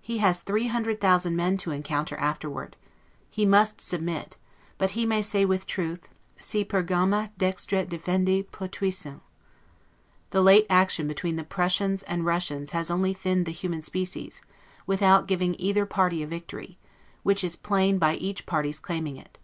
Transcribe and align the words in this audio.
He 0.00 0.18
has 0.18 0.38
three 0.40 0.68
hundred 0.68 1.00
thousand 1.00 1.34
men 1.34 1.56
to 1.56 1.72
encounter 1.72 2.14
afterward. 2.18 2.76
He 3.28 3.44
must 3.44 3.80
submit; 3.80 4.38
but 4.78 4.90
he 4.92 5.04
may 5.04 5.20
say 5.20 5.44
with 5.44 5.66
truth, 5.66 6.08
'Si 6.38 6.64
Pergama 6.66 7.30
dextra 7.36 7.84
defendi 7.84 8.44
potuissent'. 8.44 9.18
The 10.30 10.42
late 10.42 10.66
action 10.70 11.08
between 11.08 11.34
the 11.34 11.42
Prussians 11.42 12.04
and 12.04 12.24
Russians 12.24 12.70
has 12.70 12.88
only 12.88 13.12
thinned 13.12 13.46
the 13.46 13.50
human 13.50 13.82
species, 13.82 14.40
without 14.86 15.26
giving 15.26 15.56
either 15.58 15.86
party 15.86 16.22
a 16.22 16.26
victory; 16.28 16.78
which 17.24 17.42
is 17.42 17.56
plain 17.56 17.98
by 17.98 18.14
each 18.14 18.46
party's 18.46 18.78
claiming 18.78 19.16
it. 19.16 19.40